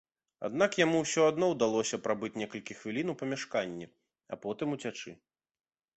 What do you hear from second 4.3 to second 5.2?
а потым уцячы.